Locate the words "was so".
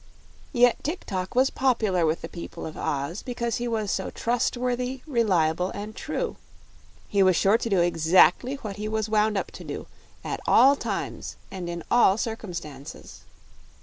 3.67-4.09